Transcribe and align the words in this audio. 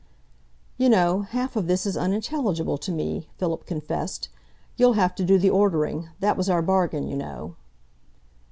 "You 0.79 0.89
know, 0.89 1.21
half 1.29 1.55
of 1.55 1.67
this 1.67 1.85
is 1.85 1.95
unintelligible 1.95 2.79
to 2.79 2.91
me," 2.91 3.27
Philip 3.37 3.67
confessed. 3.67 4.29
"You'll 4.75 4.93
have 4.93 5.13
to 5.13 5.23
do 5.23 5.37
the 5.37 5.51
ordering 5.51 6.09
that 6.21 6.35
was 6.35 6.49
our 6.49 6.63
bargain, 6.63 7.07
you 7.07 7.15
know." 7.15 7.55